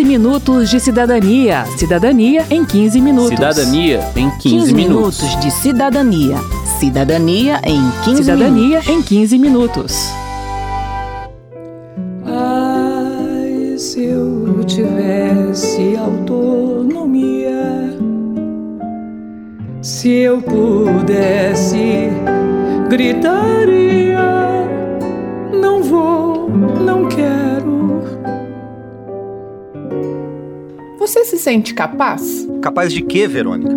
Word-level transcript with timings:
15 0.00 0.08
minutos 0.08 0.70
de 0.70 0.80
cidadania. 0.80 1.66
Cidadania 1.76 2.46
em 2.48 2.64
15 2.64 3.00
minutos. 3.02 3.28
Cidadania 3.28 4.00
em 4.16 4.30
15, 4.30 4.40
15 4.40 4.74
minutos. 4.74 5.20
minutos 5.20 5.40
de 5.40 5.50
cidadania. 5.50 6.36
Cidadania 6.78 7.60
em 7.64 7.82
15 8.04 8.24
Cidadania 8.24 8.80
em 8.88 9.02
15 9.02 9.38
minutos. 9.38 9.94
Ai, 12.24 13.76
se 13.76 14.04
eu 14.04 14.64
tivesse 14.64 15.94
autonomia, 15.98 17.60
se 19.82 20.08
eu 20.08 20.40
pudesse, 20.40 22.08
gritaria: 22.88 24.18
não 25.60 25.82
vou, 25.82 26.48
não 26.48 27.06
quero. 27.06 27.39
Você 31.10 31.24
se 31.24 31.38
sente 31.38 31.74
capaz? 31.74 32.48
Capaz 32.62 32.92
de 32.92 33.02
quê, 33.02 33.26
Verônica? 33.26 33.76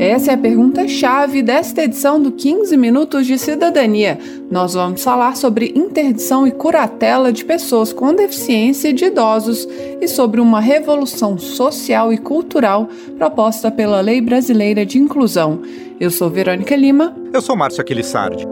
Essa 0.00 0.32
é 0.32 0.34
a 0.34 0.36
pergunta-chave 0.36 1.40
desta 1.40 1.84
edição 1.84 2.20
do 2.20 2.32
15 2.32 2.76
Minutos 2.76 3.24
de 3.24 3.38
Cidadania. 3.38 4.18
Nós 4.50 4.74
vamos 4.74 5.04
falar 5.04 5.36
sobre 5.36 5.72
interdição 5.76 6.48
e 6.48 6.50
curatela 6.50 7.32
de 7.32 7.44
pessoas 7.44 7.92
com 7.92 8.12
deficiência 8.12 8.88
e 8.88 8.92
de 8.92 9.04
idosos 9.04 9.68
e 10.00 10.08
sobre 10.08 10.40
uma 10.40 10.58
revolução 10.58 11.38
social 11.38 12.12
e 12.12 12.18
cultural 12.18 12.88
proposta 13.16 13.70
pela 13.70 14.00
Lei 14.00 14.20
Brasileira 14.20 14.84
de 14.84 14.98
Inclusão. 14.98 15.62
Eu 16.00 16.10
sou 16.10 16.28
Verônica 16.28 16.74
Lima. 16.74 17.14
Eu 17.32 17.40
sou 17.40 17.56
Márcio 17.56 17.80
Aquilissardi. 17.80 18.44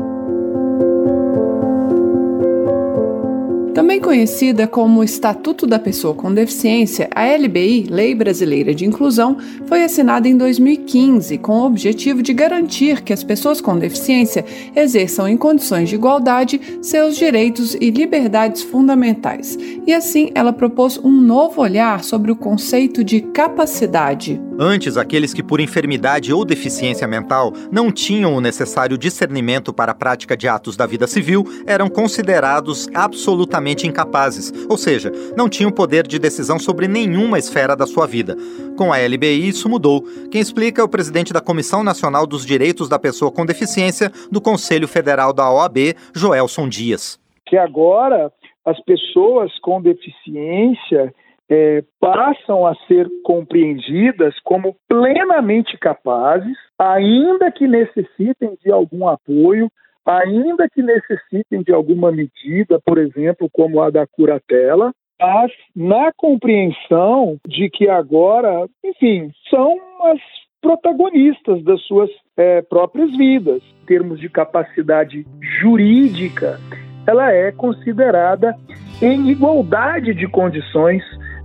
Também 3.75 3.99
conhecida 3.99 4.67
como 4.67 5.03
Estatuto 5.03 5.67
da 5.67 5.79
Pessoa 5.79 6.12
com 6.12 6.33
Deficiência, 6.33 7.09
a 7.15 7.25
LBI, 7.25 7.87
Lei 7.89 8.15
Brasileira 8.15 8.75
de 8.75 8.84
Inclusão, 8.84 9.39
foi 9.67 9.83
assinada 9.83 10.29
em 10.29 10.37
2015 10.37 11.39
com 11.39 11.61
o 11.61 11.64
objetivo 11.64 12.23
de 12.23 12.34
garantir 12.34 13.01
que 13.01 13.14
as 13.14 13.25
pessoas 13.25 13.62
com 13.62 13.79
deficiência 13.79 14.45
exerçam 14.77 15.27
em 15.27 15.39
condições 15.39 15.89
de 15.89 15.95
igualdade 15.95 16.61
seus 16.83 17.17
direitos 17.17 17.75
e 17.81 17.91
liberdades 17.91 18.62
fundamentais. 18.62 19.56
E 19.86 19.95
assim, 19.95 20.31
ela 20.34 20.53
propôs 20.53 20.98
um 20.98 21.11
novo 21.11 21.62
olhar 21.62 22.05
sobre 22.05 22.31
o 22.31 22.36
conceito 22.36 23.03
de 23.03 23.23
capacidade. 23.23 24.39
Antes, 24.59 24.98
aqueles 24.98 25.33
que 25.33 25.42
por 25.42 25.61
enfermidade 25.61 26.31
ou 26.31 26.45
deficiência 26.45 27.09
mental 27.09 27.55
não 27.70 27.91
tinham 27.91 28.34
o 28.34 28.41
necessário 28.41 28.98
discernimento 28.98 29.73
para 29.73 29.92
a 29.92 29.95
prática 29.95 30.36
de 30.36 30.47
atos 30.47 30.77
da 30.77 30.86
vida 30.86 31.07
civil 31.07 31.42
eram 31.67 31.89
considerados 31.89 32.86
absolutamente 32.92 33.61
incapazes, 33.86 34.52
ou 34.68 34.77
seja, 34.77 35.10
não 35.36 35.48
tinham 35.48 35.70
poder 35.70 36.06
de 36.06 36.18
decisão 36.18 36.58
sobre 36.58 36.88
nenhuma 36.88 37.38
esfera 37.38 37.77
da 37.77 37.86
sua 37.86 38.06
vida. 38.06 38.36
Com 38.77 38.92
a 38.92 38.98
LBI, 38.98 39.48
isso 39.48 39.68
mudou. 39.68 40.02
Quem 40.30 40.41
explica 40.41 40.80
é 40.80 40.84
o 40.84 40.88
presidente 40.88 41.32
da 41.32 41.41
Comissão 41.41 41.83
Nacional 41.83 42.27
dos 42.27 42.44
Direitos 42.44 42.88
da 42.88 42.98
Pessoa 42.98 43.30
com 43.30 43.46
Deficiência 43.46 44.10
do 44.30 44.40
Conselho 44.40 44.88
Federal 44.88 45.33
da 45.33 45.50
OAB, 45.50 45.94
Joelson 46.14 46.68
Dias. 46.68 47.20
Que 47.46 47.56
agora 47.56 48.33
as 48.64 48.78
pessoas 48.84 49.52
com 49.60 49.80
deficiência 49.83 51.12
é, 51.50 51.84
passam 52.00 52.66
a 52.66 52.74
ser 52.86 53.06
compreendidas 53.22 54.34
como 54.42 54.74
plenamente 54.88 55.77
capazes, 55.77 56.56
ainda 56.78 57.50
que 57.52 57.66
necessitem 57.66 58.56
de 58.64 58.72
algum 58.72 59.06
apoio, 59.06 59.70
ainda 60.06 60.69
que 60.69 60.83
necessitem 60.83 61.62
de 61.62 61.72
alguma 61.72 62.11
medida, 62.11 62.81
por 62.84 62.98
exemplo, 62.98 63.48
como 63.53 63.81
a 63.81 63.91
da 63.91 64.06
curatela, 64.06 64.92
mas 65.20 65.53
na 65.75 66.12
compreensão 66.17 67.39
de 67.47 67.70
que 67.70 67.89
agora, 67.89 68.67
enfim, 68.84 69.30
são 69.48 69.77
as 70.05 70.20
protagonistas 70.61 71.62
das 71.64 71.80
suas 71.83 72.11
é, 72.36 72.63
próprias 72.63 73.17
vidas. 73.17 73.63
Em 73.83 73.86
termos 73.86 74.18
de 74.20 74.29
capacidade 74.29 75.27
jurídica, 75.61 76.58
ela 77.07 77.33
é 77.33 77.52
considerada 77.52 78.57
em 79.01 79.30
igualdade 79.30 80.14
de 80.14 80.27
condições 80.29 81.02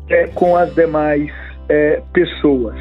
é, 0.10 0.28
com 0.28 0.56
as 0.56 0.74
demais 0.74 1.32
é, 1.70 2.02
pessoas. 2.14 2.76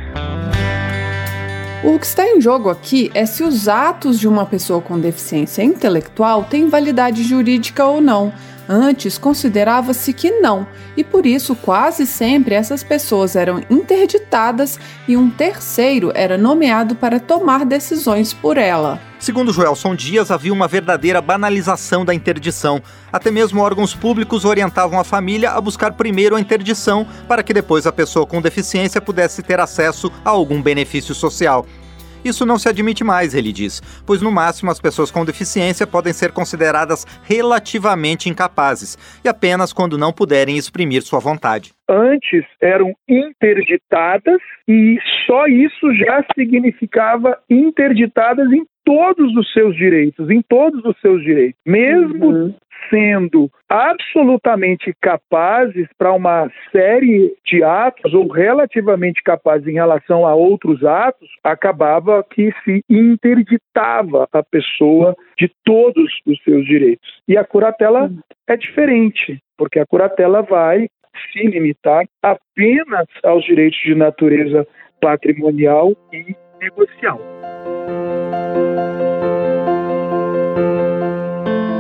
O 1.87 2.01
que 2.01 2.07
está 2.07 2.27
em 2.27 2.41
jogo 2.41 2.69
aqui 2.69 3.13
é 3.15 3.25
se 3.25 3.45
os 3.45 3.69
atos 3.69 4.19
de 4.19 4.27
uma 4.27 4.45
pessoa 4.45 4.83
com 4.83 4.99
deficiência 4.99 5.63
intelectual 5.63 6.43
têm 6.43 6.69
validade 6.69 7.23
jurídica 7.23 7.87
ou 7.87 8.01
não. 8.01 8.33
Antes 8.69 9.17
considerava-se 9.17 10.13
que 10.13 10.33
não, 10.33 10.67
e 10.97 11.05
por 11.05 11.25
isso 11.25 11.55
quase 11.55 12.05
sempre 12.05 12.57
essas 12.57 12.83
pessoas 12.83 13.37
eram 13.37 13.63
interditadas 13.71 14.81
e 15.07 15.17
um 15.17 15.31
terceiro 15.31 16.11
era 16.13 16.37
nomeado 16.37 16.97
para 16.97 17.21
tomar 17.21 17.65
decisões 17.65 18.33
por 18.33 18.59
ela. 18.59 19.01
Segundo 19.19 19.53
Joelson 19.53 19.95
Dias, 19.95 20.31
havia 20.31 20.53
uma 20.53 20.69
verdadeira 20.69 21.21
banalização 21.21 22.05
da 22.05 22.15
interdição. 22.15 22.83
Até 23.11 23.31
mesmo 23.31 23.61
órgãos 23.61 23.95
públicos 23.95 24.45
orientavam 24.45 25.01
a 25.01 25.05
família 25.05 25.53
a 25.53 25.61
buscar 25.61 25.93
primeiro 25.93 26.37
a 26.37 26.41
interdição 26.41 27.07
para 27.27 27.43
que 27.43 27.55
depois 27.55 27.87
a 27.87 27.93
pessoa 27.93 28.27
com 28.27 28.43
deficiência 28.43 29.01
pudesse 29.01 29.43
ter 29.43 29.59
acesso 29.59 30.13
a 30.25 30.31
algum 30.31 30.61
benefício 30.61 31.15
social. 31.15 31.67
Isso 32.27 32.45
não 32.45 32.59
se 32.59 32.69
admite 32.69 33.05
mais, 33.05 33.35
ele 33.35 33.53
diz, 33.53 33.81
pois 34.05 34.21
no 34.21 34.33
máximo 34.33 34.69
as 34.69 34.81
pessoas 34.81 35.13
com 35.13 35.25
deficiência 35.25 35.87
podem 35.87 36.13
ser 36.13 36.33
consideradas 36.33 37.07
relativamente 37.23 38.29
incapazes 38.29 38.99
e 39.25 39.29
apenas 39.29 39.73
quando 39.73 39.97
não 39.97 40.13
puderem 40.13 40.57
exprimir 40.57 41.03
sua 41.03 41.21
vontade. 41.21 41.73
Antes 41.89 42.45
eram 42.61 42.93
interditadas 43.09 44.41
e 44.67 44.99
só 45.25 45.47
isso 45.47 45.95
já 45.95 46.25
significava 46.35 47.39
interditadas 47.49 48.51
em 48.51 48.67
todos 48.85 49.37
os 49.37 49.53
seus 49.53 49.77
direitos, 49.77 50.29
em 50.29 50.43
todos 50.43 50.85
os 50.85 50.99
seus 51.01 51.23
direitos, 51.23 51.61
mesmo 51.65 52.27
uhum. 52.27 52.55
Sendo 52.89 53.51
absolutamente 53.69 54.95
capazes 55.01 55.89
para 55.99 56.13
uma 56.13 56.51
série 56.71 57.35
de 57.45 57.63
atos 57.63 58.15
ou 58.15 58.29
relativamente 58.29 59.23
capazes 59.23 59.67
em 59.67 59.75
relação 59.75 60.27
a 60.27 60.35
outros 60.35 60.85
atos, 60.85 61.29
acabava 61.43 62.25
que 62.31 62.53
se 62.65 62.83
interditava 62.89 64.29
a 64.33 64.43
pessoa 64.43 65.15
de 65.39 65.51
todos 65.65 66.11
os 66.27 66.43
seus 66.43 66.65
direitos. 66.67 67.09
E 67.27 67.37
a 67.37 67.45
curatela 67.45 68.11
é 68.49 68.57
diferente, 68.57 69.39
porque 69.57 69.79
a 69.79 69.87
curatela 69.87 70.43
vai 70.43 70.89
se 71.33 71.47
limitar 71.47 72.05
apenas 72.23 73.07
aos 73.25 73.45
direitos 73.45 73.79
de 73.81 73.95
natureza 73.95 74.67
patrimonial 75.01 75.93
e 76.13 76.35
negocial. 76.61 77.21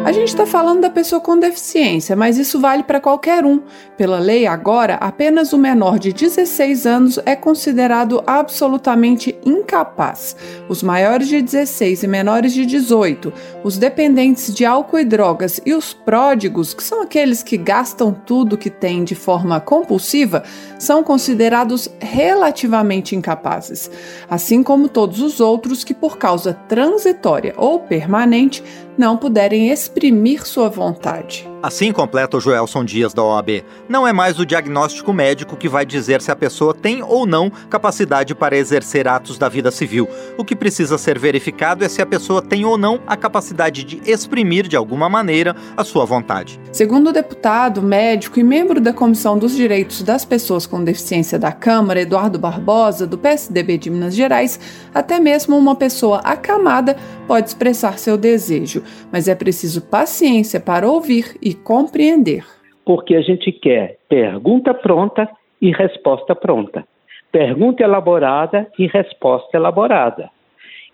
A 0.07 0.13
gente 0.13 0.29
está 0.29 0.47
falando 0.47 0.83
da 0.83 0.89
pessoa 0.89 1.21
com 1.21 1.37
deficiência, 1.37 2.15
mas 2.15 2.39
isso 2.39 2.61
vale 2.61 2.85
para 2.85 3.01
qualquer 3.01 3.45
um. 3.45 3.61
Pela 3.97 4.21
lei, 4.21 4.47
agora, 4.47 4.95
apenas 4.95 5.53
o 5.53 5.59
menor 5.59 5.99
de 5.99 6.13
16 6.13 6.87
anos 6.87 7.19
é 7.27 7.35
considerado 7.35 8.23
absolutamente 8.25 9.37
incapaz. 9.45 10.37
Os 10.69 10.81
maiores 10.81 11.27
de 11.27 11.43
16 11.43 12.05
e 12.05 12.07
menores 12.07 12.53
de 12.53 12.65
18, 12.65 13.33
os 13.65 13.79
dependentes 13.79 14.55
de 14.55 14.65
álcool 14.65 15.01
e 15.01 15.05
drogas 15.05 15.61
e 15.67 15.75
os 15.75 15.93
pródigos, 15.93 16.73
que 16.73 16.85
são 16.85 17.03
aqueles 17.03 17.43
que 17.43 17.57
gastam 17.57 18.13
tudo 18.13 18.57
que 18.57 18.71
têm 18.71 19.03
de 19.03 19.17
forma 19.17 19.59
compulsiva, 19.59 20.45
são 20.79 21.03
considerados 21.03 21.89
relativamente 21.99 23.17
incapazes, 23.17 23.91
assim 24.31 24.63
como 24.63 24.89
todos 24.89 25.21
os 25.21 25.41
outros 25.41 25.83
que, 25.83 25.93
por 25.93 26.17
causa 26.17 26.55
transitória 26.69 27.53
ou 27.57 27.81
permanente, 27.81 28.63
não 28.97 29.17
puderem 29.17 29.71
exprimir 29.71 30.47
sua 30.47 30.69
vontade. 30.69 31.49
Assim 31.67 31.91
completa 31.91 32.37
o 32.37 32.41
Joelson 32.41 32.85
Dias 32.85 33.13
da 33.13 33.25
OAB. 33.25 33.65
Não 33.89 34.07
é 34.07 34.13
mais 34.13 34.39
o 34.39 34.47
diagnóstico 34.47 35.13
médico 35.13 35.57
que 35.57 35.69
vai 35.69 35.85
dizer 35.85 36.23
se 36.23 36.31
a 36.31 36.37
pessoa 36.37 36.73
tem 36.73 37.03
ou 37.03 37.27
não 37.27 37.51
capacidade 37.69 38.37
para 38.37 38.57
exercer 38.57 39.09
atos 39.09 39.37
da 39.37 39.49
vida 39.49 39.73
civil. 39.73 40.09
O 40.39 40.45
que 40.45 40.55
precisa 40.55 40.97
ser 40.97 41.19
verificado 41.19 41.85
é 41.85 41.89
se 41.89 42.01
a 42.01 42.07
pessoa 42.07 42.41
tem 42.41 42.65
ou 42.65 42.79
não 42.79 43.01
a 43.05 43.17
capacidade 43.17 43.83
de 43.83 44.01
exprimir 44.09 44.69
de 44.69 44.77
alguma 44.77 45.09
maneira 45.09 45.57
a 45.77 45.83
sua 45.83 46.05
vontade. 46.05 46.61
Segundo 46.71 47.09
o 47.09 47.13
deputado, 47.13 47.83
médico 47.83 48.39
e 48.39 48.45
membro 48.45 48.81
da 48.81 48.93
Comissão 48.93 49.37
dos 49.37 49.57
Direitos 49.57 50.03
das 50.03 50.25
Pessoas 50.25 50.67
com 50.67 50.85
Deficiência 50.85 51.37
da 51.37 51.51
Câmara, 51.51 52.01
Eduardo 52.01 52.39
Barbosa, 52.39 53.09
do 53.09 53.19
PSDB 53.19 53.77
de 53.77 53.91
Minas 53.91 54.15
Gerais, 54.15 54.61
até 54.95 55.19
mesmo 55.19 55.59
uma 55.59 55.75
pessoa 55.75 56.19
acamada 56.19 56.97
pode 57.27 57.49
expressar 57.49 57.99
seu 57.99 58.17
desejo, 58.17 58.85
mas 59.11 59.27
é 59.27 59.35
preciso 59.35 59.81
paciência 59.81 60.61
para 60.61 60.89
ouvir 60.89 61.37
e 61.43 61.56
compreender. 61.65 62.45
Porque 62.85 63.17
a 63.17 63.21
gente 63.21 63.51
quer 63.53 63.99
pergunta 64.09 64.73
pronta 64.73 65.29
e 65.61 65.71
resposta 65.73 66.35
pronta. 66.35 66.87
Pergunta 67.33 67.83
elaborada 67.83 68.69
e 68.79 68.87
resposta 68.87 69.57
elaborada. 69.57 70.31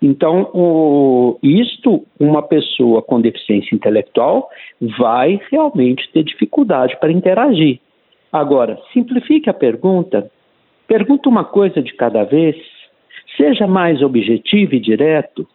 Então, 0.03 0.51
o, 0.53 1.39
isto, 1.43 2.05
uma 2.19 2.43
pessoa 2.43 3.01
com 3.03 3.21
deficiência 3.21 3.75
intelectual 3.75 4.51
vai 4.99 5.41
realmente 5.49 6.11
ter 6.13 6.25
dificuldade 6.25 6.99
para 6.99 7.13
interagir. 7.13 7.79
Agora, 8.33 8.81
simplifique 8.93 9.49
a 9.49 9.55
pergunta, 9.55 10.29
pergunta 10.89 11.29
uma 11.29 11.45
coisa 11.45 11.81
de 11.81 11.93
cada 11.95 12.25
vez, 12.25 12.57
seja 13.37 13.67
mais 13.69 14.03
objetivo 14.03 14.75
e 14.75 14.81
direto, 14.81 15.47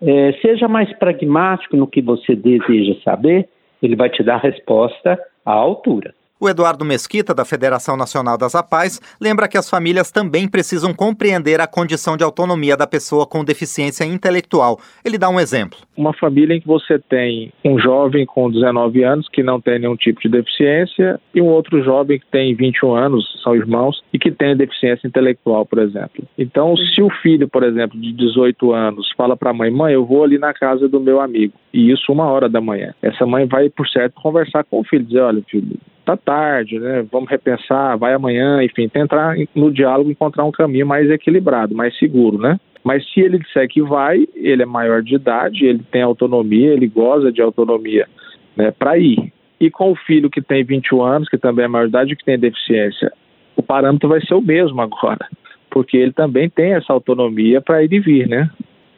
é, 0.00 0.32
seja 0.40 0.68
mais 0.68 0.92
pragmático 0.98 1.76
no 1.76 1.86
que 1.86 2.00
você 2.00 2.36
deseja 2.36 2.94
saber, 3.02 3.48
ele 3.82 3.96
vai 3.96 4.10
te 4.10 4.22
dar 4.22 4.36
a 4.36 4.38
resposta 4.38 5.18
à 5.44 5.52
altura. 5.52 6.14
O 6.42 6.48
Eduardo 6.48 6.86
Mesquita, 6.86 7.34
da 7.34 7.44
Federação 7.44 7.98
Nacional 7.98 8.38
das 8.38 8.54
APAES, 8.54 8.98
lembra 9.20 9.46
que 9.46 9.58
as 9.58 9.68
famílias 9.68 10.10
também 10.10 10.48
precisam 10.48 10.94
compreender 10.94 11.60
a 11.60 11.66
condição 11.66 12.16
de 12.16 12.24
autonomia 12.24 12.78
da 12.78 12.86
pessoa 12.86 13.26
com 13.26 13.44
deficiência 13.44 14.04
intelectual. 14.04 14.78
Ele 15.04 15.18
dá 15.18 15.28
um 15.28 15.38
exemplo. 15.38 15.76
Uma 15.94 16.14
família 16.14 16.56
em 16.56 16.60
que 16.62 16.66
você 16.66 16.98
tem 16.98 17.52
um 17.62 17.78
jovem 17.78 18.24
com 18.24 18.50
19 18.50 19.04
anos 19.04 19.28
que 19.28 19.42
não 19.42 19.60
tem 19.60 19.80
nenhum 19.80 19.96
tipo 19.96 20.18
de 20.18 20.30
deficiência 20.30 21.20
e 21.34 21.42
um 21.42 21.46
outro 21.46 21.84
jovem 21.84 22.18
que 22.18 22.24
tem 22.30 22.54
21 22.54 22.94
anos, 22.94 23.38
são 23.44 23.54
irmãos, 23.54 24.02
e 24.10 24.18
que 24.18 24.30
tem 24.30 24.56
deficiência 24.56 25.06
intelectual, 25.06 25.66
por 25.66 25.78
exemplo. 25.78 26.24
Então, 26.38 26.74
se 26.74 27.02
o 27.02 27.10
filho, 27.22 27.48
por 27.48 27.62
exemplo, 27.62 28.00
de 28.00 28.14
18 28.14 28.72
anos, 28.72 29.12
fala 29.14 29.36
para 29.36 29.50
a 29.50 29.54
mãe: 29.54 29.70
mãe, 29.70 29.92
eu 29.92 30.06
vou 30.06 30.24
ali 30.24 30.38
na 30.38 30.54
casa 30.54 30.88
do 30.88 31.00
meu 31.00 31.20
amigo, 31.20 31.52
e 31.70 31.92
isso 31.92 32.10
uma 32.10 32.24
hora 32.24 32.48
da 32.48 32.62
manhã, 32.62 32.94
essa 33.02 33.26
mãe 33.26 33.44
vai, 33.44 33.68
por 33.68 33.86
certo, 33.86 34.14
conversar 34.14 34.64
com 34.64 34.80
o 34.80 34.84
filho, 34.84 35.04
dizer: 35.04 35.20
olha, 35.20 35.42
filho, 35.50 35.76
tá 36.04 36.16
tarde, 36.16 36.78
né? 36.78 37.04
Vamos 37.10 37.30
repensar, 37.30 37.96
vai 37.96 38.12
amanhã, 38.12 38.62
enfim, 38.62 38.88
tentar 38.88 39.34
no 39.54 39.72
diálogo 39.72 40.10
encontrar 40.10 40.44
um 40.44 40.52
caminho 40.52 40.86
mais 40.86 41.10
equilibrado, 41.10 41.74
mais 41.74 41.96
seguro, 41.98 42.38
né? 42.38 42.58
Mas 42.82 43.06
se 43.10 43.20
ele 43.20 43.38
disser 43.38 43.68
que 43.68 43.82
vai, 43.82 44.26
ele 44.34 44.62
é 44.62 44.66
maior 44.66 45.02
de 45.02 45.14
idade, 45.14 45.66
ele 45.66 45.82
tem 45.90 46.02
autonomia, 46.02 46.72
ele 46.72 46.86
goza 46.86 47.30
de 47.30 47.42
autonomia, 47.42 48.08
né, 48.56 48.70
para 48.70 48.96
ir. 48.98 49.32
E 49.60 49.70
com 49.70 49.92
o 49.92 49.96
filho 49.96 50.30
que 50.30 50.40
tem 50.40 50.64
21 50.64 51.02
anos, 51.02 51.28
que 51.28 51.36
também 51.36 51.66
é 51.66 51.68
maior 51.68 51.84
de 51.84 51.90
idade, 51.90 52.16
que 52.16 52.24
tem 52.24 52.38
deficiência, 52.38 53.12
o 53.54 53.62
parâmetro 53.62 54.08
vai 54.08 54.20
ser 54.22 54.34
o 54.34 54.40
mesmo 54.40 54.80
agora, 54.80 55.28
porque 55.70 55.98
ele 55.98 56.12
também 56.12 56.48
tem 56.48 56.72
essa 56.72 56.92
autonomia 56.92 57.60
para 57.60 57.84
ir 57.84 57.92
e 57.92 58.00
vir, 58.00 58.26
né? 58.26 58.48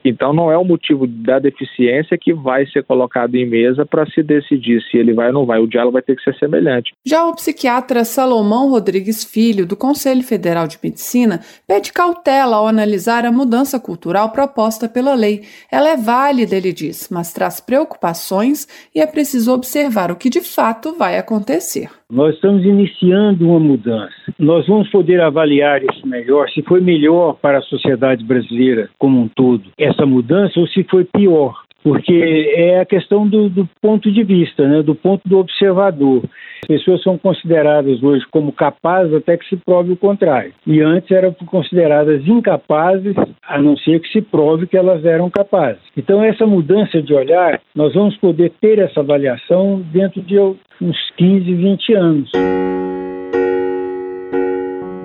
Então, 0.04 0.32
não 0.32 0.50
é 0.50 0.56
o 0.56 0.64
motivo 0.64 1.06
da 1.06 1.38
deficiência 1.38 2.18
que 2.18 2.32
vai 2.32 2.66
ser 2.66 2.84
colocado 2.84 3.34
em 3.34 3.48
mesa 3.48 3.86
para 3.86 4.06
se 4.06 4.22
decidir 4.22 4.82
se 4.82 4.96
ele 4.96 5.12
vai 5.12 5.28
ou 5.28 5.32
não 5.32 5.46
vai. 5.46 5.58
O 5.58 5.66
diálogo 5.66 5.94
vai 5.94 6.02
ter 6.02 6.16
que 6.16 6.22
ser 6.22 6.34
semelhante. 6.38 6.92
Já 7.04 7.26
o 7.26 7.34
psiquiatra 7.34 8.04
Salomão 8.04 8.70
Rodrigues 8.70 9.24
Filho, 9.24 9.66
do 9.66 9.76
Conselho 9.76 10.22
Federal 10.22 10.66
de 10.66 10.78
Medicina, 10.82 11.40
pede 11.66 11.92
cautela 11.92 12.56
ao 12.56 12.66
analisar 12.66 13.24
a 13.24 13.32
mudança 13.32 13.78
cultural 13.78 14.30
proposta 14.30 14.88
pela 14.88 15.14
lei. 15.14 15.42
Ela 15.70 15.90
é 15.90 15.96
válida, 15.96 16.56
ele 16.56 16.72
diz, 16.72 17.08
mas 17.10 17.32
traz 17.32 17.60
preocupações 17.60 18.66
e 18.94 19.00
é 19.00 19.06
preciso 19.06 19.52
observar 19.52 20.10
o 20.10 20.16
que 20.16 20.28
de 20.28 20.40
fato 20.40 20.96
vai 20.96 21.18
acontecer. 21.18 21.88
Nós 22.12 22.34
estamos 22.34 22.62
iniciando 22.62 23.48
uma 23.48 23.58
mudança. 23.58 24.12
Nós 24.38 24.66
vamos 24.66 24.86
poder 24.90 25.18
avaliar 25.22 25.82
isso 25.82 26.06
melhor, 26.06 26.46
se 26.50 26.60
foi 26.60 26.78
melhor 26.78 27.36
para 27.40 27.56
a 27.56 27.62
sociedade 27.62 28.22
brasileira 28.22 28.90
como 28.98 29.18
um 29.18 29.28
todo, 29.28 29.64
essa 29.78 30.04
mudança, 30.04 30.60
ou 30.60 30.66
se 30.66 30.84
foi 30.84 31.06
pior. 31.06 31.62
Porque 31.82 32.52
é 32.56 32.80
a 32.80 32.84
questão 32.84 33.26
do, 33.26 33.48
do 33.48 33.68
ponto 33.80 34.10
de 34.10 34.22
vista, 34.22 34.66
né, 34.66 34.82
do 34.82 34.94
ponto 34.94 35.28
do 35.28 35.38
observador. 35.38 36.22
As 36.62 36.68
pessoas 36.68 37.02
são 37.02 37.18
consideradas 37.18 38.02
hoje 38.02 38.24
como 38.30 38.52
capazes 38.52 39.12
até 39.14 39.36
que 39.36 39.48
se 39.48 39.56
prove 39.56 39.92
o 39.92 39.96
contrário. 39.96 40.52
E 40.66 40.80
antes 40.80 41.10
eram 41.10 41.32
consideradas 41.46 42.26
incapazes, 42.26 43.16
a 43.42 43.60
não 43.60 43.76
ser 43.76 44.00
que 44.00 44.08
se 44.08 44.22
prove 44.22 44.66
que 44.66 44.76
elas 44.76 45.04
eram 45.04 45.28
capazes. 45.28 45.82
Então, 45.96 46.22
essa 46.22 46.46
mudança 46.46 47.02
de 47.02 47.12
olhar, 47.12 47.60
nós 47.74 47.94
vamos 47.94 48.16
poder 48.18 48.52
ter 48.60 48.78
essa 48.78 49.00
avaliação 49.00 49.82
dentro 49.92 50.22
de 50.22 50.38
uns 50.38 51.10
15, 51.16 51.52
20 51.52 51.94
anos. 51.94 52.30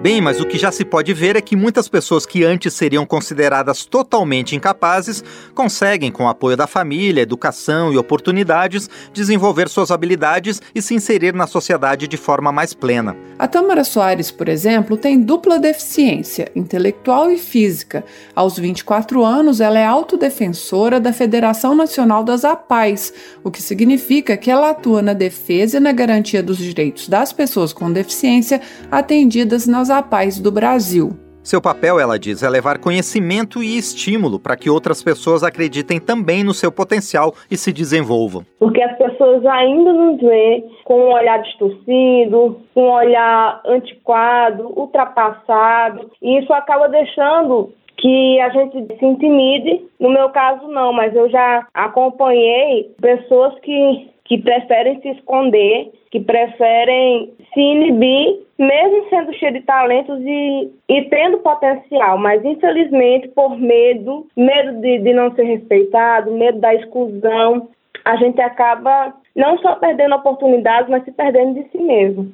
Bem, 0.07 0.21
mas 0.21 0.39
o 0.39 0.45
que 0.45 0.57
já 0.57 0.71
se 0.71 0.85
pode 0.85 1.13
ver 1.13 1.35
é 1.35 1.41
que 1.41 1.53
muitas 1.53 1.89
pessoas 1.89 2.25
que 2.25 2.41
antes 2.41 2.73
seriam 2.73 3.05
consideradas 3.05 3.83
totalmente 3.83 4.55
incapazes 4.55 5.21
conseguem, 5.53 6.13
com 6.13 6.23
o 6.23 6.29
apoio 6.29 6.55
da 6.55 6.65
família, 6.65 7.23
educação 7.23 7.91
e 7.91 7.97
oportunidades, 7.97 8.89
desenvolver 9.11 9.67
suas 9.67 9.91
habilidades 9.91 10.61
e 10.73 10.81
se 10.81 10.93
inserir 10.95 11.33
na 11.33 11.45
sociedade 11.45 12.07
de 12.07 12.15
forma 12.15 12.53
mais 12.53 12.73
plena. 12.73 13.17
A 13.37 13.49
Tâmara 13.49 13.83
Soares, 13.83 14.31
por 14.31 14.47
exemplo, 14.47 14.95
tem 14.95 15.19
dupla 15.19 15.59
deficiência, 15.59 16.49
intelectual 16.55 17.29
e 17.29 17.37
física. 17.37 18.05
Aos 18.33 18.57
24 18.57 19.25
anos, 19.25 19.59
ela 19.59 19.77
é 19.77 19.85
autodefensora 19.85 21.01
da 21.01 21.11
Federação 21.11 21.75
Nacional 21.75 22.23
das 22.23 22.45
APAES, 22.45 23.13
o 23.43 23.51
que 23.51 23.61
significa 23.61 24.37
que 24.37 24.49
ela 24.49 24.69
atua 24.69 25.01
na 25.01 25.11
defesa 25.11 25.75
e 25.75 25.81
na 25.81 25.91
garantia 25.91 26.41
dos 26.41 26.57
direitos 26.57 27.09
das 27.09 27.33
pessoas 27.33 27.73
com 27.73 27.91
deficiência 27.91 28.61
atendidas 28.89 29.67
nas 29.67 29.96
a 29.97 30.03
paz 30.03 30.39
do 30.39 30.51
Brasil. 30.51 31.09
Seu 31.41 31.59
papel, 31.59 31.99
ela 31.99 32.19
diz, 32.19 32.43
é 32.43 32.49
levar 32.49 32.77
conhecimento 32.77 33.63
e 33.63 33.77
estímulo 33.77 34.37
para 34.37 34.55
que 34.55 34.69
outras 34.69 35.01
pessoas 35.01 35.43
acreditem 35.43 35.99
também 35.99 36.43
no 36.43 36.53
seu 36.53 36.71
potencial 36.71 37.33
e 37.49 37.57
se 37.57 37.71
desenvolvam. 37.73 38.43
Porque 38.59 38.81
as 38.81 38.97
pessoas 38.97 39.45
ainda 39.45 39.91
nos 39.93 40.19
veem 40.19 40.65
com 40.83 40.99
um 40.99 41.13
olhar 41.13 41.41
distorcido, 41.41 42.59
com 42.75 42.83
um 42.83 42.91
olhar 42.91 43.61
antiquado, 43.65 44.67
ultrapassado, 44.77 46.11
e 46.21 46.37
isso 46.37 46.53
acaba 46.53 46.89
deixando 46.89 47.71
que 47.97 48.39
a 48.39 48.49
gente 48.49 48.99
se 48.99 49.05
intimide. 49.05 49.81
No 49.99 50.09
meu 50.09 50.29
caso, 50.29 50.67
não, 50.67 50.93
mas 50.93 51.15
eu 51.15 51.29
já 51.29 51.65
acompanhei 51.73 52.91
pessoas 53.01 53.57
que, 53.61 54.09
que 54.27 54.37
preferem 54.37 55.01
se 55.01 55.09
esconder, 55.09 55.89
que 56.11 56.19
preferem 56.19 57.33
se 57.53 57.59
inibir, 57.59 58.41
mesmo 58.59 59.09
sendo 59.09 59.33
cheio 59.33 59.53
de 59.53 59.61
talentos 59.61 60.19
e, 60.21 60.71
e 60.89 61.01
tendo 61.03 61.39
potencial, 61.39 62.17
mas 62.17 62.43
infelizmente 62.43 63.29
por 63.29 63.57
medo, 63.57 64.27
medo 64.35 64.81
de, 64.81 64.99
de 64.99 65.13
não 65.13 65.33
ser 65.33 65.43
respeitado, 65.43 66.31
medo 66.31 66.59
da 66.59 66.75
exclusão, 66.75 67.69
a 68.03 68.15
gente 68.17 68.41
acaba 68.41 69.13
não 69.35 69.57
só 69.59 69.75
perdendo 69.75 70.15
oportunidades, 70.15 70.89
mas 70.89 71.03
se 71.05 71.11
perdendo 71.11 71.61
de 71.61 71.69
si 71.69 71.77
mesmo. 71.77 72.31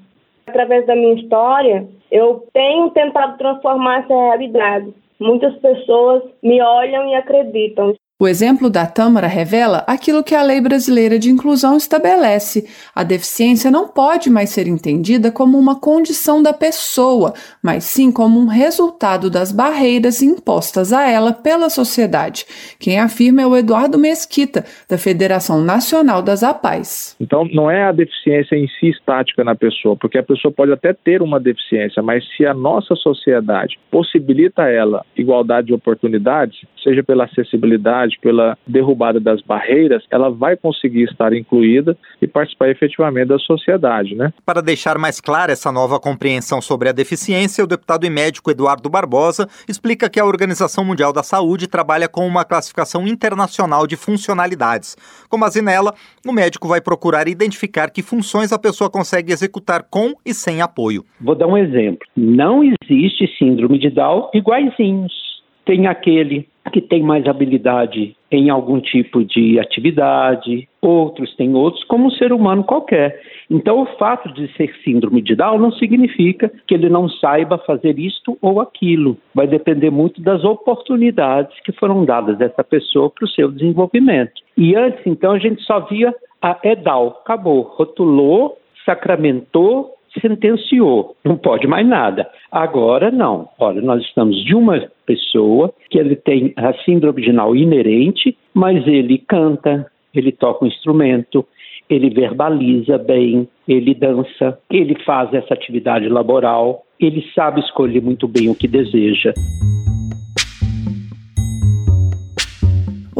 Através 0.48 0.86
da 0.86 0.96
minha 0.96 1.16
história, 1.16 1.88
eu 2.12 2.46
tenho 2.54 2.90
tentado 2.92 3.38
transformar 3.38 4.00
essa 4.04 4.14
realidade. 4.14 4.94
Muitas 5.20 5.56
pessoas 5.58 6.24
me 6.42 6.62
olham 6.62 7.08
e 7.10 7.16
acreditam. 7.16 7.94
O 8.20 8.28
exemplo 8.28 8.70
da 8.70 8.86
Tâmara 8.86 9.26
revela 9.26 9.84
aquilo 9.88 10.24
que 10.24 10.36
a 10.36 10.44
lei 10.44 10.62
brasileira 10.62 11.18
de 11.18 11.32
inclusão 11.32 11.76
estabelece. 11.76 12.64
A 12.94 13.04
deficiência 13.04 13.72
não 13.72 13.88
pode 13.88 14.30
mais 14.30 14.52
ser 14.52 14.68
entendida 14.68 15.32
como 15.32 15.58
uma 15.58 15.80
condição 15.80 16.42
da 16.42 16.54
pessoa, 16.54 17.34
mas 17.62 17.86
sim 17.86 18.12
como 18.12 18.40
um 18.40 18.46
resultado 18.46 19.32
das 19.32 19.52
barreiras 19.52 20.22
impostas 20.22 20.94
a 20.94 21.10
ela 21.10 21.34
pela 21.34 21.72
sociedade. 21.72 22.46
Quem 22.80 23.00
afirma 23.00 23.42
é 23.42 23.48
o 23.48 23.58
Eduardo 23.58 23.98
Mesquita, 23.98 24.64
da 24.88 24.98
Federação 24.98 25.64
Nacional 25.64 26.22
das 26.22 26.44
APAES. 26.44 27.18
Então, 27.20 27.46
não 27.52 27.70
é 27.70 27.84
a 27.84 27.92
deficiência 27.92 28.56
em 28.56 28.68
si 28.80 28.90
estática 28.90 29.44
na 29.44 29.56
pessoa, 29.56 29.98
porque 29.98 30.20
a 30.20 30.24
pessoa 30.24 30.52
pode 30.52 30.72
até 30.72 30.94
ter 30.94 31.24
uma 31.24 31.40
deficiência, 31.40 32.02
mas 32.04 32.24
se 32.38 32.46
a 32.46 32.54
nossa 32.54 32.96
sociedade 32.96 33.80
possibilita 33.90 34.62
a 34.62 34.70
ela 34.70 35.04
igualdade 35.18 35.68
de 35.68 35.74
oportunidades, 35.74 36.60
seja 36.84 37.02
pela 37.02 37.24
acessibilidade, 37.24 38.03
pela 38.22 38.58
derrubada 38.68 39.20
das 39.20 39.42
barreiras, 39.42 40.04
ela 40.12 40.30
vai 40.30 40.56
conseguir 40.58 41.04
estar 41.04 41.34
incluída 41.34 41.98
e 42.22 42.28
participar 42.28 42.70
efetivamente 42.70 43.28
da 43.28 43.40
sociedade, 43.40 44.16
né? 44.16 44.34
Para 44.46 44.62
deixar 44.62 44.98
mais 44.98 45.20
clara 45.20 45.52
essa 45.52 45.72
nova 45.72 46.00
compreensão 46.00 46.62
sobre 46.62 46.90
a 46.90 46.92
deficiência, 46.92 47.64
o 47.64 47.68
deputado 47.68 48.06
e 48.06 48.10
médico 48.10 48.52
Eduardo 48.52 48.90
Barbosa 48.90 49.48
explica 49.68 50.10
que 50.10 50.20
a 50.20 50.26
Organização 50.26 50.84
Mundial 50.84 51.14
da 51.14 51.24
Saúde 51.24 51.68
trabalha 51.68 52.08
com 52.08 52.26
uma 52.28 52.46
classificação 52.46 53.08
internacional 53.08 53.88
de 53.88 53.96
funcionalidades. 53.96 54.96
Com 55.30 55.40
base 55.40 55.62
nela, 55.62 55.94
o 56.28 56.32
médico 56.32 56.68
vai 56.68 56.82
procurar 56.82 57.28
identificar 57.28 57.90
que 57.90 58.02
funções 58.02 58.52
a 58.52 58.60
pessoa 58.60 58.90
consegue 58.90 59.32
executar 59.32 59.84
com 59.90 60.14
e 60.26 60.34
sem 60.34 60.62
apoio. 60.62 61.06
Vou 61.20 61.36
dar 61.36 61.48
um 61.48 61.58
exemplo. 61.58 62.08
Não 62.16 62.64
existe 62.64 63.28
síndrome 63.38 63.80
de 63.80 63.90
Down 63.90 64.30
iguaizinhos. 64.34 65.33
Tem 65.66 65.88
aquele 65.88 66.48
que 66.72 66.82
tem 66.82 67.04
mais 67.04 67.28
habilidade 67.28 68.16
em 68.32 68.50
algum 68.50 68.80
tipo 68.80 69.24
de 69.24 69.60
atividade, 69.60 70.68
outros 70.82 71.36
têm 71.36 71.54
outros, 71.54 71.84
como 71.84 72.08
um 72.08 72.12
ser 72.12 72.34
humano 72.34 72.64
qualquer. 72.64 73.22
Então, 73.50 73.82
o 73.82 73.86
fato 73.98 74.34
de 74.34 74.52
ser 74.56 74.74
síndrome 74.84 75.22
de 75.22 75.36
Down 75.36 75.60
não 75.60 75.72
significa 75.74 76.52
que 76.68 76.74
ele 76.74 76.90
não 76.90 77.08
saiba 77.08 77.58
fazer 77.60 78.00
isto 78.00 78.38
ou 78.42 78.60
aquilo. 78.60 79.18
Vai 79.36 79.46
depender 79.46 79.92
muito 79.92 80.22
das 80.22 80.44
oportunidades 80.44 81.56
que 81.62 81.72
foram 81.74 82.06
dadas 82.06 82.42
a 82.42 82.46
essa 82.46 82.64
pessoa 82.64 83.10
para 83.10 83.26
o 83.26 83.30
seu 83.30 83.52
desenvolvimento. 83.52 84.42
E 84.58 84.76
antes, 84.76 85.06
então, 85.06 85.34
a 85.34 85.40
gente 85.40 85.62
só 85.64 85.82
via 85.82 86.14
a 86.42 86.58
EDAL, 86.64 87.22
acabou, 87.24 87.62
rotulou, 87.62 88.58
sacramentou, 88.86 89.92
sentenciou, 90.22 91.16
não 91.24 91.38
pode 91.38 91.68
mais 91.68 91.88
nada. 91.88 92.30
Agora 92.52 93.12
não. 93.12 93.50
Olha, 93.60 93.82
nós 93.82 94.02
estamos 94.04 94.44
de 94.44 94.56
uma 94.56 94.88
pessoa 95.06 95.74
que 95.90 95.98
ele 95.98 96.16
tem 96.16 96.54
a 96.56 96.74
síndrome 96.84 97.22
original 97.22 97.56
inerente, 97.56 98.38
mas 98.54 98.86
ele 98.88 99.18
canta, 99.18 99.86
ele 100.14 100.32
toca 100.32 100.66
um 100.66 100.68
instrumento, 100.68 101.46
ele 101.90 102.10
verbaliza 102.10 102.98
bem, 102.98 103.48
ele 103.68 103.94
dança, 103.94 104.60
ele 104.70 104.96
faz 105.04 105.34
essa 105.34 105.54
atividade 105.54 106.08
laboral, 106.08 106.84
ele 107.00 107.26
sabe 107.36 107.60
escolher 107.62 108.02
muito 108.02 108.28
bem 108.28 108.50
o 108.50 108.56
que 108.56 108.68
deseja. 108.68 109.34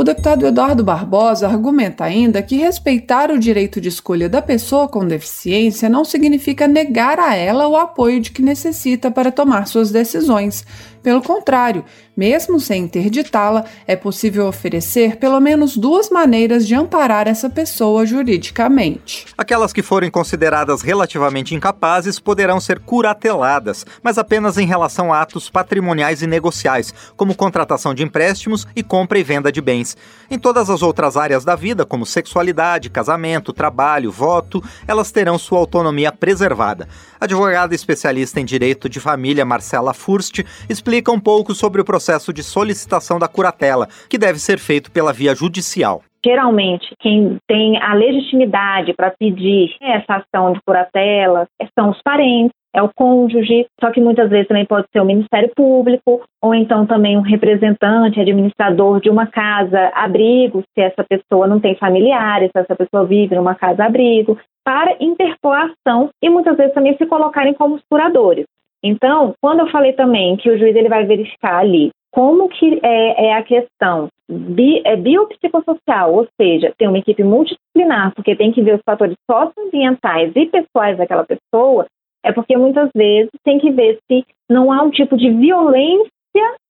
O 0.04 0.06
deputado 0.06 0.46
Eduardo 0.46 0.84
Barbosa 0.84 1.48
argumenta 1.48 2.04
ainda 2.04 2.44
que 2.44 2.58
respeitar 2.58 3.32
o 3.32 3.40
direito 3.40 3.80
de 3.80 3.88
escolha 3.88 4.28
da 4.28 4.42
pessoa 4.42 4.86
com 4.86 5.08
deficiência 5.08 5.88
não 5.88 6.04
significa 6.04 6.68
negar 6.68 7.18
a 7.22 7.34
ela 7.34 7.70
o 7.70 7.78
apoio 7.78 8.20
de 8.20 8.30
que 8.30 8.42
necessita 8.42 9.10
para 9.10 9.32
tomar 9.32 9.66
suas 9.66 9.92
decisões. 9.92 10.66
Pelo 11.02 11.22
contrário, 11.22 11.86
mesmo 12.16 12.60
sem 12.60 12.84
interditá-la, 12.84 13.66
é 13.88 13.96
possível 13.96 14.48
oferecer 14.48 15.18
pelo 15.18 15.40
menos 15.40 15.76
duas 15.76 16.10
maneiras 16.10 16.68
de 16.68 16.76
amparar 16.76 17.28
essa 17.28 17.50
pessoa 17.50 18.06
juridicamente. 18.06 19.26
Aquelas 19.38 19.74
que 19.74 19.82
forem 19.82 20.12
consideradas 20.12 20.82
relativamente 20.82 21.56
incapazes 21.56 22.20
poderão 22.20 22.60
ser 22.60 22.80
curateladas, 22.80 23.86
mas 24.02 24.18
apenas 24.18 24.58
em 24.58 24.66
relação 24.66 25.12
a 25.12 25.22
atos 25.22 25.50
patrimoniais 25.50 26.22
e 26.22 26.28
negociais, 26.28 26.94
como 27.18 27.36
contratação 27.36 27.94
de 27.94 28.04
empréstimos 28.04 28.68
e 28.76 28.84
compra 28.84 29.18
e 29.18 29.24
venda 29.24 29.52
de 29.52 29.62
bens. 29.62 29.98
Em 30.30 30.38
todas 30.38 30.70
as 30.70 30.82
outras 30.82 31.18
áreas 31.18 31.44
da 31.44 31.56
vida, 31.56 31.86
como 31.86 32.06
sexualidade, 32.06 32.90
casamento, 32.90 33.52
trabalho, 33.52 34.12
voto, 34.12 34.64
elas 34.88 35.12
terão 35.12 35.38
sua 35.40 35.60
autonomia 35.60 36.12
preservada. 36.12 36.88
Advogada 37.20 37.74
especialista 37.74 38.40
em 38.40 38.46
direito 38.46 38.88
de 38.88 39.00
família 39.00 39.46
Marcela 39.46 39.94
Furst 39.94 40.42
explica 40.70 41.12
um 41.12 41.20
pouco 41.20 41.56
sobre 41.56 41.82
o 41.82 41.86
processo 41.86 42.03
de 42.34 42.44
solicitação 42.44 43.20
da 43.20 43.28
curatela, 43.28 43.88
que 44.10 44.18
deve 44.18 44.40
ser 44.40 44.60
feito 44.60 44.92
pela 44.92 45.14
via 45.14 45.34
judicial. 45.36 46.02
Geralmente, 46.26 46.88
quem 47.00 47.38
tem 47.48 47.78
a 47.82 47.94
legitimidade 47.94 48.94
para 48.94 49.12
pedir 49.12 49.76
essa 49.82 50.24
ação 50.24 50.54
de 50.54 50.60
curatela 50.66 51.48
são 51.78 51.90
os 51.90 52.02
parentes, 52.02 52.54
é 52.74 52.82
o 52.82 52.90
cônjuge, 52.96 53.68
só 53.80 53.92
que 53.92 54.02
muitas 54.02 54.30
vezes 54.30 54.48
também 54.48 54.66
pode 54.66 54.88
ser 54.92 55.00
o 55.00 55.06
Ministério 55.06 55.52
Público, 55.56 56.24
ou 56.42 56.56
então 56.56 56.88
também 56.88 57.18
um 57.18 57.22
representante, 57.22 58.20
administrador 58.20 59.00
de 59.00 59.10
uma 59.10 59.28
casa 59.28 59.92
abrigo, 59.94 60.64
se 60.74 60.82
essa 60.82 61.04
pessoa 61.04 61.46
não 61.46 61.60
tem 61.60 61.76
familiares, 61.76 62.50
se 62.52 62.60
essa 62.60 62.76
pessoa 62.76 63.06
vive 63.06 63.36
numa 63.36 63.54
casa 63.54 63.84
abrigo 63.84 64.40
para 64.66 64.96
interpor 65.00 65.56
a 65.56 65.66
ação 65.66 66.10
e 66.22 66.30
muitas 66.30 66.56
vezes 66.58 66.74
também 66.74 66.96
se 66.98 67.06
colocarem 67.06 67.54
como 67.54 67.80
curadores. 67.90 68.46
Então, 68.84 69.34
quando 69.42 69.62
eu 69.62 69.72
falei 69.72 69.94
também 69.94 70.36
que 70.36 70.50
o 70.50 70.58
juiz 70.58 70.76
ele 70.76 70.90
vai 70.90 71.06
verificar 71.06 71.60
ali 71.60 71.92
como 72.12 72.48
que 72.50 72.80
é, 72.84 73.28
é 73.28 73.34
a 73.34 73.44
questão 73.44 74.08
bi, 74.30 74.82
é 74.86 74.96
biopsicossocial, 74.96 76.14
ou 76.14 76.28
seja, 76.40 76.74
tem 76.78 76.88
uma 76.88 77.00
equipe 77.00 77.24
multidisciplinar, 77.24 78.14
porque 78.14 78.36
tem 78.36 78.52
que 78.52 78.62
ver 78.62 78.76
os 78.76 78.82
fatores 78.86 79.16
socioambientais 79.30 80.32
e 80.36 80.46
pessoais 80.46 80.98
daquela 80.98 81.26
pessoa, 81.26 81.88
é 82.24 82.32
porque 82.32 82.56
muitas 82.56 82.90
vezes 82.96 83.32
tem 83.44 83.58
que 83.58 83.72
ver 83.72 84.00
se 84.10 84.24
não 84.50 84.72
há 84.72 84.82
um 84.84 84.92
tipo 84.92 85.18
de 85.18 85.30
violência 85.30 86.10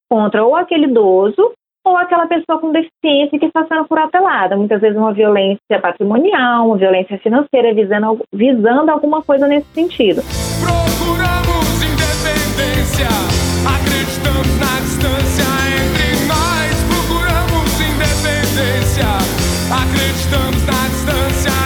contra 0.10 0.44
ou 0.46 0.56
aquele 0.56 0.86
idoso 0.86 1.52
ou 1.86 1.98
aquela 1.98 2.26
pessoa 2.28 2.60
com 2.60 2.72
deficiência 2.72 3.38
que 3.38 3.46
está 3.46 3.66
sendo 3.68 3.86
curatelada. 3.86 4.56
Muitas 4.56 4.80
vezes 4.80 4.98
uma 4.98 5.14
violência 5.14 5.80
patrimonial, 5.82 6.68
uma 6.68 6.78
violência 6.78 7.18
financeira, 7.20 7.74
visando, 7.74 8.20
visando 8.32 8.90
alguma 8.90 9.22
coisa 9.22 9.48
nesse 9.48 9.68
sentido. 9.74 10.22
Acreditamos 13.66 14.60
na 14.60 14.80
distância 14.82 15.46
entre 15.74 16.26
nós. 16.28 16.74
Procuramos 16.90 17.72
independência, 17.82 19.08
acreditamos 19.72 20.66
na 20.66 20.88
distância 20.90 21.64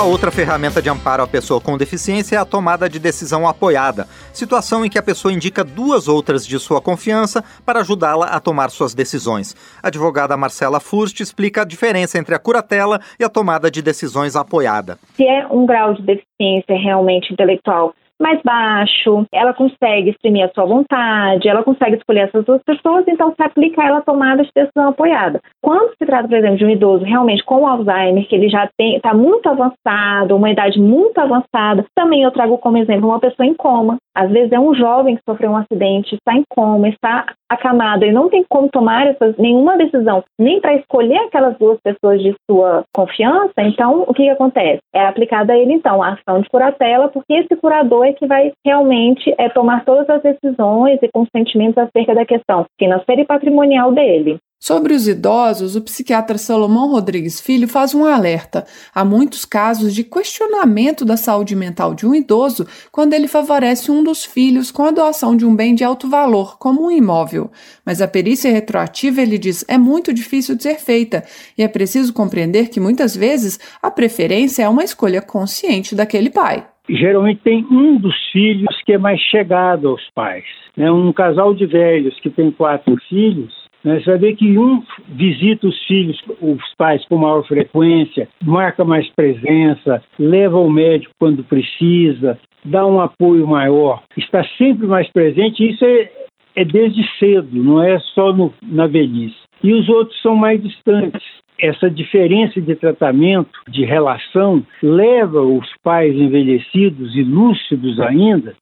A 0.00 0.04
outra 0.04 0.30
ferramenta 0.30 0.80
de 0.80 0.88
amparo 0.88 1.22
à 1.22 1.26
pessoa 1.26 1.60
com 1.60 1.76
deficiência 1.76 2.36
é 2.36 2.38
a 2.38 2.44
tomada 2.46 2.88
de 2.88 2.98
decisão 2.98 3.46
apoiada, 3.46 4.08
situação 4.32 4.82
em 4.82 4.88
que 4.88 4.98
a 4.98 5.02
pessoa 5.02 5.30
indica 5.30 5.62
duas 5.62 6.08
outras 6.08 6.46
de 6.46 6.58
sua 6.58 6.80
confiança 6.80 7.44
para 7.66 7.80
ajudá-la 7.80 8.28
a 8.28 8.40
tomar 8.40 8.70
suas 8.70 8.94
decisões. 8.94 9.54
A 9.82 9.88
advogada 9.88 10.38
Marcela 10.38 10.80
Furst 10.80 11.20
explica 11.20 11.60
a 11.60 11.66
diferença 11.66 12.18
entre 12.18 12.34
a 12.34 12.38
curatela 12.38 12.98
e 13.18 13.24
a 13.24 13.28
tomada 13.28 13.70
de 13.70 13.82
decisões 13.82 14.36
apoiada. 14.36 14.98
Se 15.16 15.26
é 15.26 15.46
um 15.48 15.66
grau 15.66 15.92
de 15.92 16.00
deficiência 16.00 16.78
realmente 16.78 17.30
intelectual 17.30 17.94
mais 18.20 18.40
baixo, 18.42 19.24
ela 19.32 19.54
consegue 19.54 20.10
exprimir 20.10 20.44
a 20.44 20.52
sua 20.52 20.66
vontade, 20.66 21.48
ela 21.48 21.62
consegue 21.62 21.96
escolher 21.96 22.28
essas 22.28 22.44
duas 22.44 22.62
pessoas, 22.62 23.04
então 23.08 23.34
se 23.34 23.42
aplica 23.42 23.82
a 23.82 23.86
ela 23.86 24.02
tomada 24.02 24.42
de 24.42 24.50
decisão 24.54 24.88
apoiada. 24.88 25.40
Quando 25.62 25.90
se 25.90 26.06
trata, 26.06 26.28
por 26.28 26.36
exemplo, 26.36 26.58
de 26.58 26.64
um 26.64 26.70
idoso 26.70 27.04
realmente 27.04 27.44
com 27.44 27.66
Alzheimer, 27.66 28.28
que 28.28 28.34
ele 28.34 28.48
já 28.48 28.68
está 28.78 29.14
muito 29.14 29.48
avançado, 29.48 30.36
uma 30.36 30.50
idade 30.50 30.80
muito 30.80 31.18
avançada, 31.18 31.84
também 31.94 32.22
eu 32.22 32.30
trago 32.30 32.58
como 32.58 32.76
exemplo 32.76 33.08
uma 33.08 33.20
pessoa 33.20 33.46
em 33.46 33.54
coma. 33.54 33.96
Às 34.14 34.30
vezes 34.30 34.52
é 34.52 34.60
um 34.60 34.74
jovem 34.74 35.16
que 35.16 35.22
sofreu 35.28 35.52
um 35.52 35.56
acidente, 35.56 36.14
está 36.14 36.34
em 36.34 36.44
coma, 36.48 36.88
está 36.88 37.26
acamado 37.50 38.04
e 38.04 38.12
não 38.12 38.30
tem 38.30 38.44
como 38.48 38.68
tomar 38.68 39.08
essas, 39.08 39.36
nenhuma 39.36 39.76
decisão, 39.76 40.22
nem 40.38 40.60
para 40.60 40.76
escolher 40.76 41.18
aquelas 41.18 41.58
duas 41.58 41.78
pessoas 41.80 42.22
de 42.22 42.34
sua 42.48 42.84
confiança, 42.94 43.52
então 43.58 44.04
o 44.06 44.14
que, 44.14 44.22
que 44.22 44.30
acontece? 44.30 44.80
É 44.94 45.04
aplicada 45.04 45.52
a 45.52 45.58
ele, 45.58 45.72
então, 45.72 46.02
a 46.02 46.12
ação 46.12 46.40
de 46.40 46.48
curatela, 46.48 47.08
porque 47.08 47.34
esse 47.34 47.56
curador 47.56 48.06
é 48.06 48.12
que 48.12 48.26
vai 48.26 48.52
realmente 48.64 49.34
é, 49.36 49.48
tomar 49.48 49.84
todas 49.84 50.08
as 50.08 50.22
decisões 50.22 50.98
e 51.02 51.08
consentimentos 51.12 51.78
acerca 51.78 52.14
da 52.14 52.24
questão 52.24 52.64
financeira 52.78 53.22
e 53.22 53.26
patrimonial 53.26 53.92
dele. 53.92 54.38
Sobre 54.62 54.92
os 54.92 55.08
idosos, 55.08 55.74
o 55.74 55.80
psiquiatra 55.80 56.36
Salomão 56.36 56.90
Rodrigues 56.90 57.40
Filho 57.40 57.66
faz 57.66 57.94
um 57.94 58.04
alerta. 58.04 58.66
Há 58.94 59.02
muitos 59.06 59.46
casos 59.46 59.94
de 59.94 60.04
questionamento 60.04 61.02
da 61.02 61.16
saúde 61.16 61.56
mental 61.56 61.94
de 61.94 62.06
um 62.06 62.14
idoso 62.14 62.66
quando 62.92 63.14
ele 63.14 63.26
favorece 63.26 63.90
um 63.90 64.04
dos 64.04 64.22
filhos 64.22 64.70
com 64.70 64.82
a 64.82 64.90
doação 64.90 65.34
de 65.34 65.46
um 65.46 65.56
bem 65.56 65.74
de 65.74 65.82
alto 65.82 66.10
valor, 66.10 66.58
como 66.58 66.84
um 66.84 66.90
imóvel. 66.90 67.50
Mas 67.86 68.02
a 68.02 68.06
perícia 68.06 68.52
retroativa, 68.52 69.22
ele 69.22 69.38
diz, 69.38 69.64
é 69.66 69.78
muito 69.78 70.12
difícil 70.12 70.54
de 70.54 70.64
ser 70.64 70.78
feita 70.78 71.24
e 71.56 71.62
é 71.62 71.68
preciso 71.68 72.12
compreender 72.12 72.68
que 72.68 72.78
muitas 72.78 73.16
vezes 73.16 73.58
a 73.82 73.90
preferência 73.90 74.64
é 74.64 74.68
uma 74.68 74.84
escolha 74.84 75.22
consciente 75.22 75.94
daquele 75.94 76.28
pai 76.28 76.66
geralmente 76.92 77.40
tem 77.44 77.64
um 77.70 77.98
dos 77.98 78.16
filhos 78.32 78.82
que 78.84 78.92
é 78.92 78.98
mais 78.98 79.20
chegado 79.20 79.88
aos 79.88 80.02
pais. 80.10 80.44
Né? 80.76 80.90
Um 80.90 81.12
casal 81.12 81.54
de 81.54 81.64
velhos 81.64 82.18
que 82.18 82.28
tem 82.28 82.50
quatro 82.50 82.96
filhos? 83.08 83.59
Você 83.82 84.04
vai 84.04 84.18
ver 84.18 84.36
que 84.36 84.58
um 84.58 84.82
visita 85.08 85.66
os 85.66 85.86
filhos, 85.86 86.20
os 86.40 86.74
pais 86.76 87.04
com 87.06 87.16
maior 87.16 87.42
frequência, 87.46 88.28
marca 88.44 88.84
mais 88.84 89.08
presença, 89.14 90.02
leva 90.18 90.56
ao 90.56 90.68
médico 90.68 91.12
quando 91.18 91.42
precisa, 91.42 92.38
dá 92.64 92.86
um 92.86 93.00
apoio 93.00 93.46
maior, 93.46 94.02
está 94.16 94.44
sempre 94.58 94.86
mais 94.86 95.10
presente. 95.10 95.66
Isso 95.66 95.84
é, 95.84 96.10
é 96.56 96.64
desde 96.64 97.02
cedo, 97.18 97.48
não 97.52 97.82
é 97.82 97.98
só 98.14 98.32
no, 98.32 98.52
na 98.62 98.86
velhice. 98.86 99.36
E 99.62 99.72
os 99.72 99.88
outros 99.88 100.20
são 100.20 100.34
mais 100.34 100.62
distantes 100.62 101.22
essa 101.58 101.90
diferença 101.90 102.60
de 102.60 102.74
tratamento, 102.74 103.50
de 103.68 103.84
relação, 103.84 104.64
leva 104.82 105.42
os 105.42 105.68
pais 105.82 106.14
envelhecidos 106.14 107.14
e 107.14 107.22
lúcidos 107.22 108.00
ainda 108.00 108.54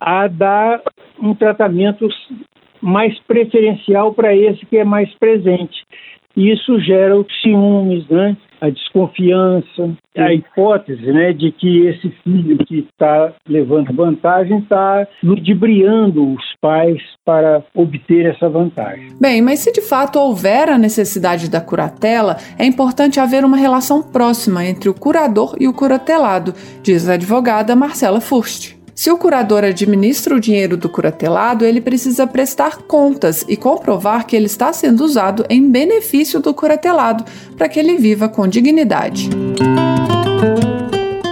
a 0.00 0.28
dar 0.28 0.80
um 1.20 1.34
tratamento 1.34 2.06
mais 2.86 3.18
preferencial 3.26 4.14
para 4.14 4.34
esse 4.34 4.64
que 4.66 4.76
é 4.76 4.84
mais 4.84 5.12
presente. 5.18 5.84
E 6.36 6.52
isso 6.52 6.78
gera 6.80 7.18
os 7.18 7.26
ciúmes, 7.42 8.06
né? 8.08 8.36
a 8.60 8.70
desconfiança, 8.70 9.90
a 10.16 10.32
hipótese 10.32 11.12
né, 11.12 11.32
de 11.32 11.52
que 11.52 11.86
esse 11.86 12.10
filho 12.24 12.58
que 12.58 12.78
está 12.78 13.32
levando 13.48 13.94
vantagem 13.94 14.58
está 14.58 15.06
ludibriando 15.22 16.32
os 16.32 16.44
pais 16.60 17.00
para 17.24 17.62
obter 17.74 18.26
essa 18.26 18.48
vantagem. 18.48 19.08
Bem, 19.20 19.42
mas 19.42 19.60
se 19.60 19.72
de 19.72 19.82
fato 19.82 20.18
houver 20.18 20.68
a 20.68 20.78
necessidade 20.78 21.50
da 21.50 21.60
curatela, 21.60 22.36
é 22.58 22.64
importante 22.64 23.20
haver 23.20 23.44
uma 23.44 23.56
relação 23.56 24.02
próxima 24.02 24.64
entre 24.64 24.88
o 24.88 24.94
curador 24.94 25.56
e 25.60 25.68
o 25.68 25.74
curatelado, 25.74 26.54
diz 26.82 27.08
a 27.08 27.14
advogada 27.14 27.76
Marcela 27.76 28.20
Furst. 28.20 28.75
Se 28.96 29.10
o 29.10 29.18
curador 29.18 29.62
administra 29.62 30.34
o 30.34 30.40
dinheiro 30.40 30.74
do 30.74 30.88
curatelado, 30.88 31.66
ele 31.66 31.82
precisa 31.82 32.26
prestar 32.26 32.78
contas 32.78 33.44
e 33.46 33.54
comprovar 33.54 34.26
que 34.26 34.34
ele 34.34 34.46
está 34.46 34.72
sendo 34.72 35.04
usado 35.04 35.44
em 35.50 35.70
benefício 35.70 36.40
do 36.40 36.54
curatelado, 36.54 37.22
para 37.58 37.68
que 37.68 37.78
ele 37.78 37.98
viva 37.98 38.26
com 38.26 38.48
dignidade. 38.48 39.28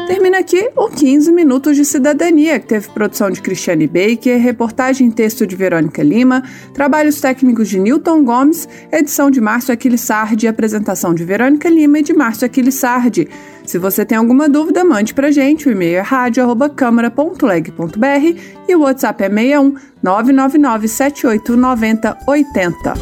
Termina 0.07 0.41
aqui 0.41 0.69
o 0.77 0.91
15 0.91 1.33
Minutos 1.33 1.75
de 1.75 1.87
Cidadania, 1.87 2.61
que 2.61 2.67
teve 2.67 2.91
produção 2.91 3.31
de 3.31 3.41
Cristiane 3.41 3.87
Baker, 3.87 4.39
reportagem 4.39 5.09
e 5.09 5.13
texto 5.13 5.47
de 5.47 5.57
Verônica 5.57 6.03
Lima, 6.03 6.43
trabalhos 6.75 7.19
técnicos 7.19 7.71
de 7.71 7.81
Newton 7.81 8.25
Gomes, 8.25 8.69
edição 8.93 9.31
de 9.31 9.41
Márcio 9.41 9.73
Aquilissardi, 9.73 10.47
apresentação 10.47 11.15
de 11.15 11.25
Verônica 11.25 11.71
Lima 11.71 12.01
e 12.01 12.03
de 12.03 12.13
Márcio 12.13 12.45
Aquilissardi. 12.45 13.27
Se 13.67 13.79
você 13.79 14.05
tem 14.05 14.19
alguma 14.19 14.47
dúvida, 14.49 14.85
mande 14.85 15.15
pra 15.15 15.31
gente. 15.31 15.69
O 15.69 15.73
e-mail 15.73 15.99
é 15.99 16.01
rádio.câmara.leg.br 16.01 18.41
e 18.69 18.77
o 18.77 18.81
WhatsApp 18.81 19.25
é 19.25 19.29
61 19.29 19.77
999 20.03 20.89
7890 20.89 22.19
80. 22.27 22.95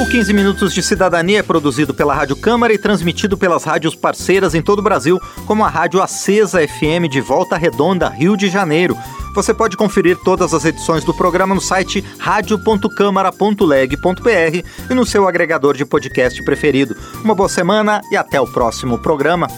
O 0.00 0.06
15 0.06 0.32
Minutos 0.32 0.72
de 0.74 0.82
Cidadania 0.82 1.40
é 1.40 1.42
produzido 1.42 1.92
pela 1.94 2.14
Rádio 2.14 2.36
Câmara 2.36 2.72
e 2.72 2.78
transmitido 2.78 3.36
pelas 3.38 3.64
rádios 3.64 3.94
parceiras 3.94 4.54
em 4.54 4.62
todo 4.62 4.78
o 4.80 4.82
Brasil, 4.82 5.20
como 5.46 5.64
a 5.64 5.68
Rádio 5.68 6.02
Acesa 6.02 6.66
FM 6.66 7.08
de 7.10 7.20
Volta 7.20 7.56
Redonda, 7.56 8.08
Rio 8.08 8.36
de 8.36 8.48
Janeiro. 8.48 8.96
Você 9.34 9.54
pode 9.54 9.76
conferir 9.76 10.16
todas 10.18 10.52
as 10.52 10.64
edições 10.64 11.04
do 11.04 11.14
programa 11.14 11.54
no 11.54 11.60
site 11.60 12.04
radio.câmara.leg.br 12.18 14.66
e 14.90 14.94
no 14.94 15.06
seu 15.06 15.26
agregador 15.26 15.76
de 15.76 15.84
podcast 15.84 16.42
preferido. 16.44 16.94
Uma 17.24 17.34
boa 17.34 17.48
semana 17.48 18.00
e 18.10 18.16
até 18.16 18.40
o 18.40 18.46
próximo 18.46 18.98
programa. 18.98 19.48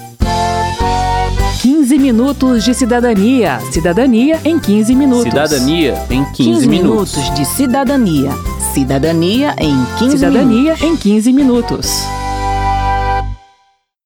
15 1.60 1.98
minutos 1.98 2.62
de 2.62 2.74
cidadania. 2.74 3.58
Cidadania 3.72 4.38
em 4.44 4.58
15 4.58 4.94
minutos. 4.94 5.24
Cidadania 5.24 5.94
em 6.10 6.24
15, 6.24 6.34
15 6.34 6.68
minutos. 6.68 7.16
minutos 7.16 7.34
de 7.34 7.44
cidadania. 7.46 8.30
Cidadania 8.74 9.54
em 9.58 9.74
15 9.98 10.18
Cidadania 10.18 10.74
minutos. 10.74 10.82
em 10.82 10.96
15 10.96 11.32
minutos. 11.32 12.04